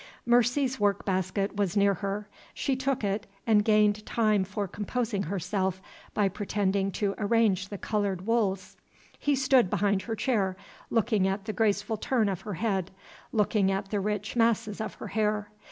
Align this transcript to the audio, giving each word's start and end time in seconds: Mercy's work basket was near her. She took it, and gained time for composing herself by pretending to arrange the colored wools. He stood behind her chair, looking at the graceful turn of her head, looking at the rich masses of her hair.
Mercy's 0.25 0.79
work 0.79 1.05
basket 1.05 1.55
was 1.57 1.77
near 1.77 1.93
her. 1.93 2.27
She 2.55 2.75
took 2.75 3.03
it, 3.03 3.27
and 3.45 3.63
gained 3.63 4.03
time 4.03 4.43
for 4.43 4.67
composing 4.67 5.21
herself 5.21 5.79
by 6.15 6.27
pretending 6.27 6.89
to 6.93 7.13
arrange 7.19 7.69
the 7.69 7.77
colored 7.77 8.25
wools. 8.25 8.77
He 9.19 9.35
stood 9.35 9.69
behind 9.69 10.01
her 10.01 10.15
chair, 10.15 10.57
looking 10.89 11.27
at 11.27 11.45
the 11.45 11.53
graceful 11.53 11.97
turn 11.97 12.29
of 12.29 12.41
her 12.41 12.55
head, 12.55 12.89
looking 13.31 13.71
at 13.71 13.91
the 13.91 13.99
rich 13.99 14.35
masses 14.35 14.81
of 14.81 14.95
her 14.95 15.09
hair. 15.09 15.51